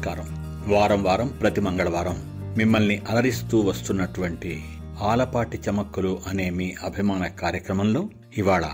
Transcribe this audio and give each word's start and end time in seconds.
నమస్కారం. 0.00 0.28
వారం 0.72 1.02
వారం 1.02 1.28
ప్రతి 1.28 1.60
మంగళవారం 1.60 2.16
మిమ్మల్ని 2.56 2.98
అలరిస్తూ 2.98 3.60
వస్తున్నటువంటి 3.60 4.64
ఆలపాటి 5.00 5.60
చమక్కులు 5.70 6.22
అనే 6.26 6.50
మీ 6.50 6.74
అభిమాన 6.84 7.26
కార్యక్రమంలో 7.26 8.08
ఇవాళ 8.36 8.70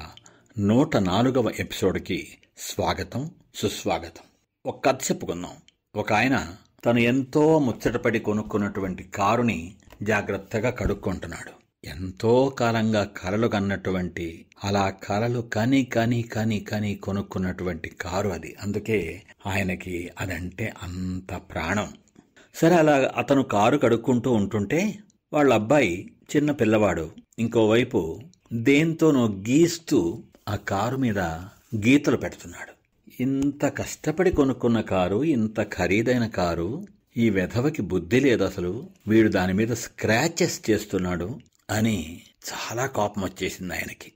నూట 0.58 0.96
నాలుగవ 0.96 1.50
ఎపిసోడ్కి 1.58 2.28
స్వాగతం 2.58 3.30
సుస్వాగతం. 3.54 4.24
ఒక 4.66 4.84
కథ 4.84 4.94
చెప్పుకుందాం. 4.94 5.50
ఒక 5.96 6.12
ఆయన 6.12 6.56
తను 6.84 6.98
ఎంతో 6.98 7.58
ముచ్చటపడి 7.58 8.18
కొనుక్కున్నటువంటి 8.18 9.02
కారుని 9.04 9.74
జాగ్రత్తగా 10.02 10.70
కడుక్కుంటున్నాడు. 10.70 11.65
ఎంతో 11.86 12.48
కాలంగా 12.58 13.04
కలలు 13.04 13.48
కన్నటువంటి 13.48 14.44
అలా 14.64 14.90
కలలు 14.90 15.40
కని 15.40 15.84
కని 15.84 16.22
కని 16.22 16.60
కని 16.60 16.94
కొనుక్కున్నటువంటి 16.94 17.88
కారు 17.88 18.28
అది. 18.28 18.56
అందుకే 18.62 19.22
ఆయనకి 19.46 20.10
అదంటే 20.20 20.74
అంత 20.82 21.34
ప్రాణం. 21.34 21.88
సరే 22.54 22.74
అలా 22.76 23.12
అతను 23.16 23.42
కారు 23.42 23.78
కడుక్కుంటూ 23.78 24.32
ఉంటుంటే 24.32 24.98
వాళ్ళ 25.32 25.54
అబ్బాయి 25.54 26.10
చిన్న 26.36 26.50
పిల్లవాడు 26.50 27.10
ఇంకోవైపు 27.38 28.20
దేంతోనో 28.52 29.28
గీస్తూ 29.28 30.22
ఆ 30.48 30.56
కారు 30.56 30.96
మీద 30.96 31.18
గీతలు 31.86 32.16
పెడుతున్నాడు. 32.16 32.76
ఇంత 33.22 33.64
కష్టపడి 33.64 34.30
కొనుక్కున్న 34.30 34.80
కారు 34.80 35.24
ఇంత 35.24 35.62
ఖరీదైన 35.62 36.26
కారు 36.26 36.86
ఈ 37.16 37.30
వెధవకి 37.30 37.82
బుద్ధి 37.82 38.20
లేదు 38.20 38.44
అసలు. 38.44 38.88
వీడు 39.08 39.28
దాని 39.28 39.52
మీద 39.52 39.68
స్క్రాచెస్ 39.68 40.70
చేస్తున్నాడు. 40.70 41.40
అని 41.70 42.22
చాలా 42.50 42.86
కోపం 42.86 43.22
వచ్చేసింది 43.22 43.74
ఆయనకి 43.74 44.12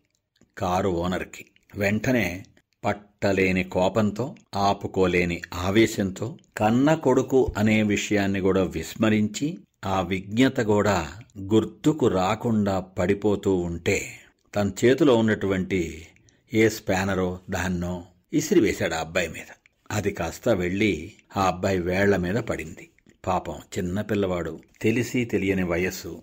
కారు 0.58 0.88
ఓనర్కి. 0.88 1.44
వెంటనే 1.76 2.44
పట్టలేని 2.84 3.64
కోపంతో 3.64 4.34
ఆపుకోలేని 4.54 5.42
ఆవేశంతో 5.54 6.38
కన్న 6.56 6.94
కొడుకు 6.94 7.54
అనే 7.58 7.82
విషయాన్ని 7.82 8.40
కూడా 8.40 8.62
విస్మరించి 8.62 9.58
ఆ 9.84 10.00
విజ్ఞత 10.00 10.60
కూడా 10.60 11.12
గుర్తుకు 11.38 12.08
రాకుండా 12.08 12.80
పడిపోతూ 12.80 13.56
ఉంటే 13.56 14.10
తన 14.54 14.70
చేతిలో 14.84 15.16
ఉన్నటువంటి 15.16 16.06
ఏ 16.54 16.68
స్పానరో 16.68 17.40
దాన్నో 17.50 18.04
ఇసిరివేశాడు 18.32 18.94
ఆ 18.94 19.00
అబ్బాయి 19.00 19.28
మీద. 19.28 19.54
అది 19.90 20.10
కాస్త 20.10 20.48
వెళ్ళి 20.48 21.12
ఆ 21.36 21.46
అబ్బాయి 21.46 21.78
వేళ్ళ 21.78 22.16
మీద 22.16 22.34
పడింది. 22.34 22.90
పాపం 23.26 23.54
చిన్న 23.78 24.00
పిల్లవాడు 24.00 24.60
తెలిసి 24.82 25.24
తెలియని 25.24 25.62
వయస్సు 25.62 26.22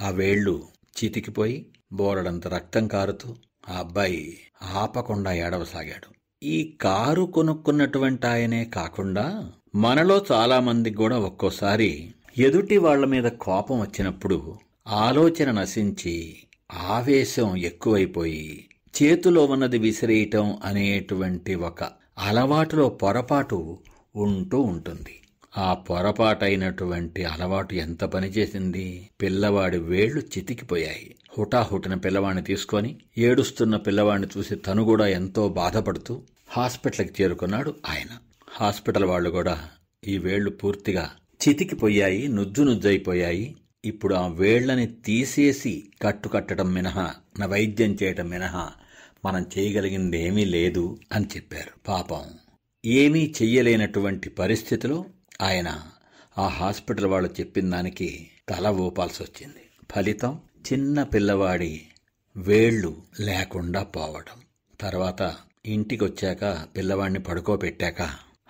ఆ 0.00 0.10
వేళ్ళు 0.10 0.64
చితికిపోయి 0.96 1.66
బోరడంత 1.92 2.46
రక్తం 2.46 2.88
కారుతూ 2.88 3.36
ఆ 3.68 3.78
అబ్బాయి 3.78 4.38
ఆపకుండా 4.74 5.32
ఏడవసాగాడు. 5.32 6.08
ఈ 6.42 6.76
కారు 6.80 7.26
కొనుక్కున్నటువంటి 7.26 8.26
ఆయనే 8.26 8.64
కాకుండా 8.64 9.50
మనలో 9.74 10.24
చాలామందికి 10.32 10.96
కూడా 10.96 11.18
ఒక్కోసారి 11.18 12.10
ఎదుటి 12.38 12.78
వాళ్ళ 12.78 13.04
మీద 13.04 13.24
కోపం 13.24 13.80
వచ్చినప్పుడు 13.80 14.58
ఆలోచన 14.88 15.50
నశించి 15.50 16.36
ఆవేశం 16.72 17.56
ఎక్కువైపోయి 17.56 18.64
చేతిలో 18.94 19.44
ఉన్నది 19.44 19.78
విసిరేయటం 19.78 20.58
అనేటువంటి 20.64 21.54
ఒక 21.54 21.90
అలవాటులో 22.18 22.88
పొరపాటు 22.88 23.78
ఉంటూ 24.16 24.60
ఉంటుంది. 24.60 25.20
ఆ 25.58 25.74
పొరపాటైనటువంటి 25.74 27.24
అలవాటు 27.24 27.74
ఎంత 27.74 28.04
పనిచేసింది? 28.04 29.08
పిల్లవాడి 29.22 29.78
వేళ్ళు 29.78 30.20
చితికిపోయాయి. 30.20 31.14
హుటాహుటిన 31.38 31.94
పిల్లవాడిని 31.94 32.42
తీసుకొని 32.42 32.96
ఏడుస్తున్న 33.18 33.76
పిల్లవాడిని 33.76 34.28
చూసి 34.36 34.56
తను 34.56 34.84
కూడా 34.84 35.06
ఎంతో 35.06 35.48
బాధపడుతూ 35.48 36.22
హాస్పిటల్కి 36.48 37.22
చేరుకున్నాడు 37.22 37.74
ఆయన. 37.88 38.18
హాస్పిటల్ 38.50 39.04
వాళ్ళు 39.04 39.30
కూడా 39.30 39.68
ఈ 40.06 40.18
వేళ్ళు 40.18 40.50
పూర్తిగా 40.50 41.10
చితికిపోయాయి 41.48 42.28
నుజ్జు 42.28 42.62
నుజ్జైపోయాయి. 42.62 43.56
ఇప్పుడు 43.84 44.14
ఆ 44.14 44.26
వేళ్ళని 44.26 44.86
తీసేసి 44.86 45.84
కట్టుకట్టడం 46.02 46.72
మినహా 46.74 47.14
నా 47.38 47.46
వైద్యం 47.46 47.96
చేయటం 48.02 48.28
మినహా 48.28 48.70
మనం 49.24 49.46
చేయగలిగింది 49.58 50.22
ఏమీ 50.22 50.44
లేదు 50.44 50.98
అని 51.12 51.26
చెప్పారు. 51.36 51.70
పాపం. 51.88 52.22
ఏమీ 52.86 53.34
చెయ్యలేనటువంటి 53.42 54.30
పరిస్థితిలో 54.30 55.04
ఆయన 55.40 55.82
ఆ 56.38 56.48
హాస్పిటల్ 56.48 57.06
వాళ్ళు 57.06 57.30
చెప్పిన 57.40 57.70
దానికి 57.70 58.30
తల 58.48 58.68
ఊపాల్సి 58.68 59.22
వచ్చింది 59.22 59.62
ఫలితం 59.92 60.40
చిన్న 60.72 61.02
పిల్లవాడి 61.02 61.82
వేళ్ళు 62.36 63.02
లేకుండా 63.20 63.82
పోవటం. 63.82 64.38
తర్వాత 64.80 65.36
ఇంటికి 65.66 66.04
వచ్చాక 66.04 66.66
పిల్లవాడిని 66.76 67.18
పడుకోబెట్టాక 67.18 68.02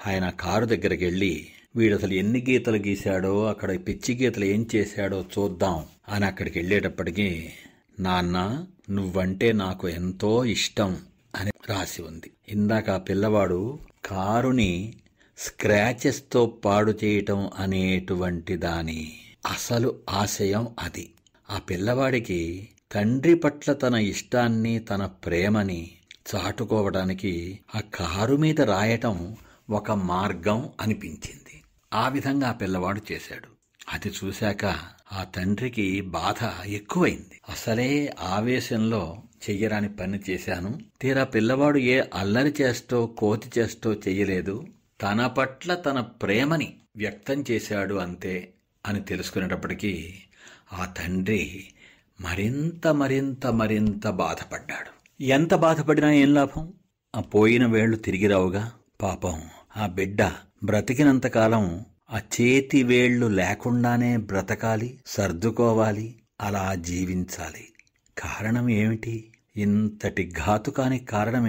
ఆయన 0.07 0.31
కారు 0.31 0.65
దగ్గరికి 0.65 1.05
వెళ్ళి 1.05 1.49
వీడు 1.77 1.95
అసలు 1.97 2.15
ఎన్ని 2.15 2.45
గీతలు 2.51 2.77
గీశాడో 2.77 3.47
అక్కడ 3.47 3.89
పిచ్చి 3.89 4.15
గీతలు 4.17 4.45
ఏం 4.45 4.67
చేశాడో 4.75 5.25
చూద్దాం 5.39 5.87
అని 6.09 6.25
అక్కడికి 6.25 6.59
వెళ్ళేటప్పటికీ 6.59 7.49
నాన్న 8.01 8.67
నువ్వంటే 8.91 9.53
నాకు 9.53 9.89
ఎంతో 9.89 10.45
ఇష్టం 10.45 10.99
అని 11.35 11.51
రాసి 11.69 12.03
ఉంది. 12.03 12.31
ఇందాక 12.49 12.91
ఆ 12.91 12.99
పిల్లవాడు 12.99 13.79
కారుని 14.05 14.95
స్క్రాచెస్తో 15.39 16.47
పాడు 16.47 16.95
చేయటం 17.05 17.51
అనేటువంటి 17.59 18.57
దాని 18.57 19.13
అసలు 19.47 19.99
ఆశయం 20.11 20.69
అది. 20.79 21.11
ఆ 21.51 21.59
పిల్లవాడికి 21.59 22.69
తండ్రి 22.93 23.35
పట్ల 23.35 23.73
తన 23.73 23.95
ఇష్టాన్ని 23.95 24.79
తన 24.79 25.07
ప్రేమని 25.07 25.91
చాటుకోవడానికి 26.35 27.59
ఆ 27.75 27.81
కారు 27.95 28.37
మీద 28.37 28.61
రాయటం 28.61 29.37
ఒక 29.71 29.93
మార్గం 29.93 30.71
అనిపించింది. 30.81 31.63
ఆ 31.95 32.09
విధంగా 32.09 32.49
ఆ 32.49 32.53
పిల్లవాడు 32.53 33.13
చేశాడు. 33.13 33.49
అది 33.89 34.13
చూశాక 34.25 34.65
ఆ 35.13 35.25
తండ్రికి 35.25 36.01
బాధ 36.01 36.69
ఎక్కువైంది. 36.69 37.41
అసలే 37.49 38.15
ఆవేశంలో 38.21 39.17
చెయ్యరాని 39.51 39.89
పని 39.89 40.21
చేశాను. 40.31 40.79
తీరా 41.01 41.25
పిల్లవాడు 41.25 41.79
ఏ 41.79 42.03
అల్లరి 42.15 42.55
చేస్తో 42.61 43.07
కోతి 43.07 43.61
చేస్తో 43.61 43.93
చెయ్యలేదు. 43.93 44.65
తన 45.03 45.27
పట్ల 45.27 45.75
తన 45.75 46.01
ప్రేమని 46.01 46.75
వ్యక్తం 46.97 47.45
చేశాడు 47.51 47.95
అంతే 47.95 48.53
అని 48.87 49.01
తెలుసుకునేటప్పటికీ 49.01 50.15
ఆ 50.73 50.85
తండ్రి 50.85 51.65
మరింత 52.21 52.89
మరింత 52.89 53.47
మరింత 53.47 54.11
బాధపడ్డాడు. 54.11 55.23
ఎంత 55.23 55.55
బాధపడినా 55.55 56.13
ఏం 56.13 56.35
లాభం? 56.35 56.73
ఆ 57.17 57.21
పోయిన 57.21 57.67
వేళ్ళు 57.67 57.97
తిరిగి 57.97 58.27
రావుగా 58.27 58.73
పాపం 59.03 59.43
ఆ 59.77 59.87
బిడ్డ 59.87 60.23
బ్రతికినంతకాలం 60.65 61.85
ఆ 62.11 62.19
చేతి 62.19 62.83
వేళ్ళు 62.83 63.27
లేకుండానే 63.27 64.17
బ్రతకాలి 64.17 64.99
సర్దుకోవాలి 65.07 66.15
అలా 66.41 66.75
జీవించాలి. 66.75 67.69
కారణం 68.19 68.69
ఏమిటి? 68.69 69.33
ఇంతటి 69.57 70.33
ఘాతుకానికి 70.47 71.05
కారణం 71.05 71.47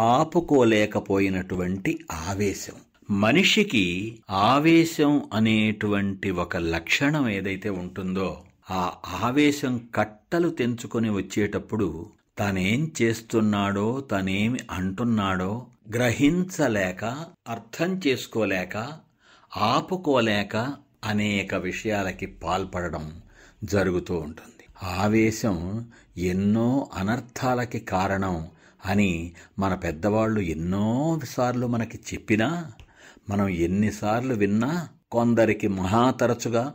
ఆపుకోలేకపోయినటువంటి 0.00 1.92
ఆవేశం. 2.28 2.76
మనిషికి 3.10 3.84
ఆవేశం 4.30 5.22
అనేటువంటి 5.34 6.30
ఒక 6.30 6.56
లక్షణం 6.56 7.28
ఏదైతే 7.28 7.70
ఉంటుందో 7.70 8.28
ఆ 8.70 8.92
ఆవేశం 9.22 9.80
కట్టలు 9.94 10.48
తెంచుకొని 10.48 11.10
వచ్చేటప్పుడు 11.10 12.06
తనేం 12.38 12.92
చేస్తున్నాడో 13.02 14.00
తనేమి 14.00 14.58
అంటున్నాడో 14.70 15.66
గ్రహించలేక 15.90 17.04
అర్థం 17.48 18.00
చేసుకోలేక 18.06 18.76
ఆపుకోలేక 19.56 20.56
అనేక 21.04 21.54
విషయాలకి 21.54 22.26
పాల్పడడం 22.26 23.20
జరుగుతూ 23.64 24.14
ఉంటుంది. 24.14 24.64
ఆవేశం 24.82 25.56
ఎన్నో 26.16 26.88
అనర్థాలకి 26.94 27.78
కారణం 27.78 28.36
అని 28.86 29.32
మన 29.58 29.74
పెద్దవాళ్ళు 29.74 30.40
ఎన్నోసార్లు 30.40 31.66
మనకి 31.66 31.98
చెప్పినా 32.14 32.72
మనం 33.30 33.48
ఎన్నిసార్లు 33.48 34.34
విన్నా 34.34 34.88
కొందరికి 35.12 35.68
మహా 35.68 36.10
తరచుగా 36.10 36.74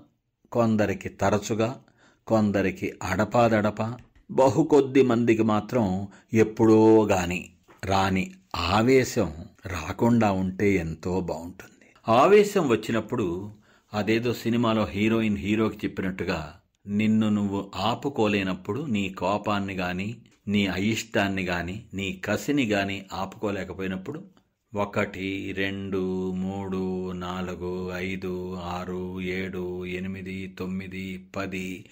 కొందరికి 0.51 1.09
తరచుగా 1.09 1.81
కొందరికి 2.27 2.93
అడపాదడప 3.03 3.93
బహు 4.31 4.63
కొద్ది 4.63 5.01
మందికి 5.01 5.43
మాత్రం 5.43 6.07
ఎప్పుడో 6.33 7.05
గాని 7.05 7.49
రాని 7.85 8.31
ఆవేశం 8.55 9.33
రాకుండా 9.65 10.31
ఉంటే 10.31 10.73
ఎంతో 10.73 11.21
బాగుంటుంది. 11.21 12.11
ఆవేశం 12.11 12.67
వచ్చినప్పుడు 12.67 13.51
అదేదో 13.93 14.33
సినిమాలో 14.33 14.85
హీరోయిన్ 14.85 15.37
హీరోకి 15.37 15.87
చెప్పినట్టుగా 15.87 16.55
నిన్ను 16.87 17.29
నువ్వు 17.29 17.71
ఆపుకోలేనప్పుడు 17.75 18.81
నీ 18.81 19.09
కోపాన్ని 19.09 19.73
గాని 19.73 20.15
నీ 20.47 20.67
అయిష్టాన్ని 20.67 21.43
గాని 21.43 21.83
నీ 21.93 22.21
కసిని 22.25 22.65
గాని 22.65 23.05
ఆపుకోలేకపోయినప్పుడు 23.13 24.23
ఒకటి 24.75 25.53
రెండు 25.57 26.31
మూడు 26.31 27.11
నాలుగు 27.11 27.91
ఐదు 27.95 28.55
ఆరు 28.55 29.21
ఏడు 29.21 29.85
ఎనిమిది 29.85 30.55
తొమ్మిది 30.59 31.25
పది 31.35 31.85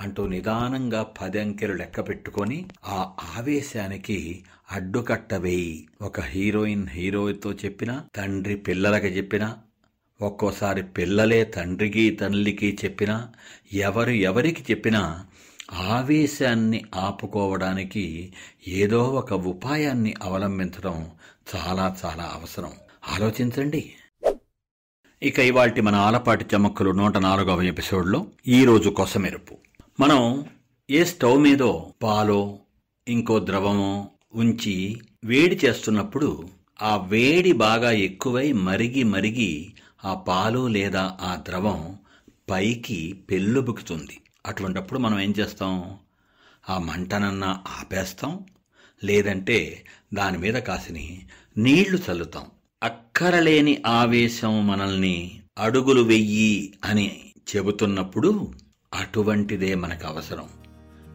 అంటూ 0.00 0.26
నిదానంగా 0.26 1.02
పది 1.20 1.40
అంకెలు 1.40 1.72
లెక్క 1.72 2.08
పెట్టుకొని 2.08 2.64
ఆ 2.88 3.14
ఆవేశానికి 3.36 4.44
అడ్డుకట్ట 4.72 5.34
వేయి. 5.34 5.88
ఒక 6.02 6.20
హీరోయిన్ 6.20 6.88
హీరోతో 6.88 7.52
చెప్పినా 7.52 8.04
తండ్రి 8.16 8.56
పిల్లలకి 8.56 9.06
చెప్పినా 9.06 9.56
ఒక్కోసారి 10.20 10.82
పిల్లలే 10.82 11.44
తండ్రికి 11.44 12.10
తల్లికి 12.10 12.78
చెప్పినా 12.84 13.28
ఎవరు 13.72 14.10
ఎవరికి 14.10 14.72
చెప్పినా 14.72 15.26
ఆవేశాన్ని 15.72 16.84
ఆపుకోవడానికి 16.94 18.32
ఏదో 18.68 19.04
ఒక 19.04 19.32
ఉపాయాన్ని 19.32 20.14
అవలంబించడం 20.22 21.10
చాలా 21.56 21.96
చాలా 22.04 22.24
అవసరం. 22.34 22.72
ఆలోచించండి. 23.08 23.92
ఇక 25.22 25.38
ఇవాల్టి 25.38 25.80
మన 25.80 25.94
ఆలపాటి 25.94 26.56
చమక్కులు 26.56 26.90
నూట 26.90 27.18
నాలుగవ 27.18 27.62
ఎపిసోడ్లో 27.62 28.26
ఈరోజు 28.48 28.90
కొసమెరుపు. 28.90 29.56
మనం 30.00 30.44
ఏ 30.90 31.04
స్టవ్ 31.04 31.42
మీదో 31.42 31.92
పాలో 32.02 32.58
ఇంకో 33.08 33.38
ద్రవమో 33.38 34.10
ఉంచి 34.34 35.00
వేడి 35.24 35.60
చేస్తున్నప్పుడు 35.64 36.48
ఆ 36.82 36.96
వేడి 36.96 37.52
బాగా 37.52 37.90
ఎక్కువై 37.90 38.52
మరిగి 38.52 39.02
మరిగి 39.02 39.72
ఆ 40.04 40.14
పాలు 40.14 40.66
లేదా 40.66 41.18
ఆ 41.20 41.42
ద్రవం 41.48 41.98
పైకి 42.50 43.12
పెళ్ళుబుకుతుంది 43.30 44.20
అటువంటప్పుడు 44.46 44.98
మనం 44.98 45.20
ఏం 45.20 45.34
చేస్తాం? 45.38 45.98
ఆ 46.68 46.78
మంటనన్నా 46.78 47.60
ఆపేస్తాం. 47.80 48.40
లేదంటే 49.04 49.84
దాని 50.14 50.38
మీద 50.38 50.54
కాసిని 50.54 51.26
నీళ్ళు 51.58 51.98
చల్లుతాం. 52.10 52.44
అక్కరలేని 52.82 53.82
ఆవేశం 53.86 54.66
మనల్ని 54.66 55.40
అడుగులు 55.58 56.00
వెయ్యి 56.02 56.74
అని 56.84 57.32
చెబుతున్నప్పుడు 57.56 58.52
అటువంటిదే 58.94 59.74
మనకు 59.74 60.06
అవసరం. 60.06 60.48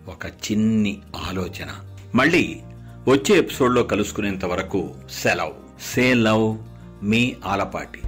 ఒక 0.08 0.26
చిన్ని 0.26 1.02
ఆలోచన. 1.16 1.98
మళ్ళీ 2.16 2.60
వచ్చే 3.08 3.38
ఎపిసోడ్లో 3.38 3.84
కలుసుకునేంత 3.84 4.46
వరకు 4.46 4.96
సెలవ్. 5.24 5.54
సే 5.82 6.14
లవ్ 6.14 6.58
మీ 7.06 7.36
ఆలపాటి. 7.46 8.02